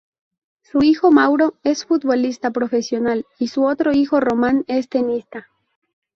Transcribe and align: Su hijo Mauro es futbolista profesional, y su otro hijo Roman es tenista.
Su 0.63 0.81
hijo 0.81 1.11
Mauro 1.11 1.53
es 1.63 1.85
futbolista 1.85 2.49
profesional, 2.49 3.27
y 3.37 3.49
su 3.49 3.65
otro 3.67 3.93
hijo 3.93 4.19
Roman 4.19 4.65
es 4.67 4.89
tenista. 4.89 5.45